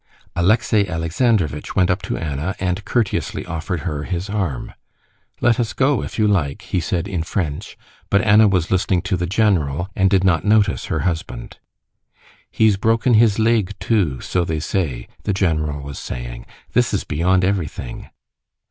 Alexey 0.35 0.89
Alexandrovitch 0.89 1.75
went 1.75 1.91
up 1.91 2.01
to 2.01 2.17
Anna 2.17 2.55
and 2.59 2.83
courteously 2.85 3.45
offered 3.45 3.81
her 3.81 4.01
his 4.01 4.31
arm. 4.31 4.73
"Let 5.41 5.59
us 5.59 5.73
go, 5.73 6.01
if 6.01 6.17
you 6.17 6.27
like," 6.27 6.63
he 6.63 6.79
said 6.79 7.07
in 7.07 7.21
French, 7.21 7.77
but 8.09 8.23
Anna 8.23 8.47
was 8.47 8.71
listening 8.71 9.03
to 9.03 9.15
the 9.15 9.27
general 9.27 9.89
and 9.95 10.09
did 10.09 10.23
not 10.23 10.43
notice 10.43 10.85
her 10.85 11.01
husband. 11.01 11.59
"He's 12.49 12.77
broken 12.77 13.13
his 13.13 13.37
leg 13.37 13.73
too, 13.79 14.19
so 14.21 14.43
they 14.43 14.59
say," 14.59 15.07
the 15.21 15.33
general 15.33 15.83
was 15.83 15.99
saying. 15.99 16.47
"This 16.73 16.95
is 16.95 17.03
beyond 17.03 17.45
everything." 17.45 18.09